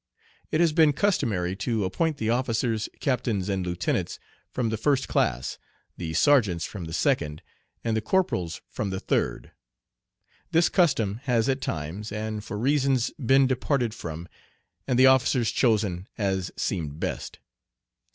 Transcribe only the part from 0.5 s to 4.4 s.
has been customary to appoint the officers, captains, and lieutenants